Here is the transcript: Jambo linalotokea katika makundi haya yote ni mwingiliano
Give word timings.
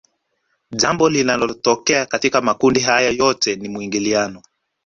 Jambo 0.71 1.09
linalotokea 1.09 2.05
katika 2.05 2.41
makundi 2.41 2.79
haya 2.79 3.09
yote 3.09 3.55
ni 3.55 3.69
mwingiliano 3.69 4.41